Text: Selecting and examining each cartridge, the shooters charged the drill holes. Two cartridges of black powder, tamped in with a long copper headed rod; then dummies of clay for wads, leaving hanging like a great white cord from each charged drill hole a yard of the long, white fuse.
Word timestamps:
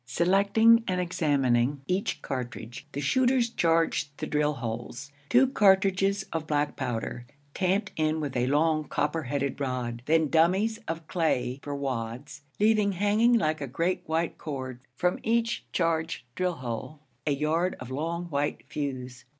Selecting 0.07 0.83
and 0.87 0.99
examining 0.99 1.83
each 1.85 2.23
cartridge, 2.23 2.87
the 2.91 2.99
shooters 3.01 3.51
charged 3.51 4.09
the 4.17 4.25
drill 4.25 4.53
holes. 4.53 5.11
Two 5.29 5.45
cartridges 5.47 6.25
of 6.33 6.47
black 6.47 6.75
powder, 6.75 7.27
tamped 7.53 7.91
in 7.95 8.19
with 8.19 8.35
a 8.35 8.47
long 8.47 8.85
copper 8.85 9.21
headed 9.21 9.59
rod; 9.61 10.01
then 10.07 10.27
dummies 10.27 10.79
of 10.87 11.07
clay 11.07 11.59
for 11.61 11.75
wads, 11.75 12.41
leaving 12.59 12.93
hanging 12.93 13.33
like 13.37 13.61
a 13.61 13.67
great 13.67 14.01
white 14.07 14.39
cord 14.39 14.79
from 14.95 15.19
each 15.21 15.65
charged 15.71 16.23
drill 16.33 16.53
hole 16.55 17.01
a 17.27 17.31
yard 17.33 17.75
of 17.79 17.89
the 17.89 17.93
long, 17.93 18.25
white 18.31 18.65
fuse. 18.69 19.25